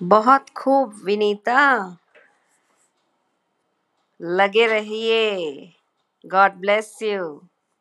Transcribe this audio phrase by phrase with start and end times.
[0.00, 1.62] बहुत खूब विनीता।
[4.20, 5.20] लगे रहिए।
[6.24, 7.24] God bless you